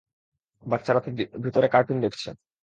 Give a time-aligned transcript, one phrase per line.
[0.63, 1.09] বাচ্চারা তো
[1.43, 2.29] ভিতরে কার্টুন দেখছে।